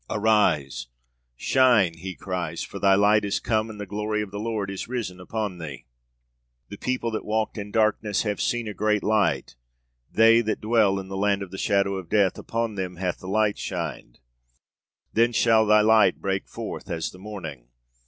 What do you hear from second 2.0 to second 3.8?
cries, 'for thy light is come and